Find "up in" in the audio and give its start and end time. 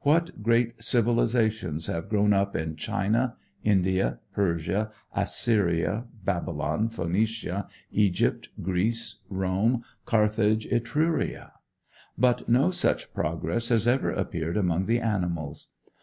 2.32-2.74